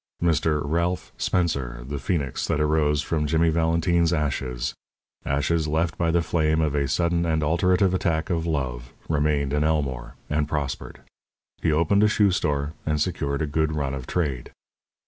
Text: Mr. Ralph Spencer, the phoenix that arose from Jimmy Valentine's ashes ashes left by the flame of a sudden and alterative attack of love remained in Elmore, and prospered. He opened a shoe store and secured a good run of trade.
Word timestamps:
Mr. 0.19 0.61
Ralph 0.63 1.11
Spencer, 1.15 1.83
the 1.87 1.99
phoenix 1.99 2.47
that 2.47 2.59
arose 2.59 3.03
from 3.03 3.27
Jimmy 3.27 3.49
Valentine's 3.51 4.11
ashes 4.11 4.73
ashes 5.27 5.67
left 5.67 5.95
by 5.95 6.09
the 6.09 6.23
flame 6.23 6.59
of 6.59 6.73
a 6.73 6.87
sudden 6.87 7.23
and 7.23 7.43
alterative 7.43 7.93
attack 7.93 8.31
of 8.31 8.47
love 8.47 8.93
remained 9.07 9.53
in 9.53 9.63
Elmore, 9.63 10.15
and 10.27 10.49
prospered. 10.49 11.01
He 11.61 11.71
opened 11.71 12.01
a 12.03 12.07
shoe 12.07 12.31
store 12.31 12.73
and 12.83 12.99
secured 12.99 13.43
a 13.43 13.45
good 13.45 13.75
run 13.75 13.93
of 13.93 14.07
trade. 14.07 14.51